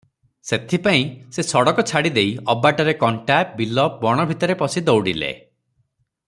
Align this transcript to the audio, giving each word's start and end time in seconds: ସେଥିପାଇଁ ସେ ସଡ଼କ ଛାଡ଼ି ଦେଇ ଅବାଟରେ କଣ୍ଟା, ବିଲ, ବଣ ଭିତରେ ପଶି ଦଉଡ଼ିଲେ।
ସେଥିପାଇଁ 0.51 1.03
ସେ 1.35 1.43
ସଡ଼କ 1.49 1.85
ଛାଡ଼ି 1.91 2.13
ଦେଇ 2.15 2.31
ଅବାଟରେ 2.55 2.95
କଣ୍ଟା, 3.03 3.37
ବିଲ, 3.61 3.87
ବଣ 4.07 4.27
ଭିତରେ 4.33 4.57
ପଶି 4.63 4.85
ଦଉଡ଼ିଲେ। 4.89 5.33